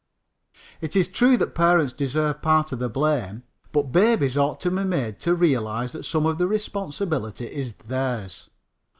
[0.81, 4.83] It is true that parents deserve part of the blame, but babies ought to be
[4.83, 8.49] made to realize that some of the responsibility is theirs.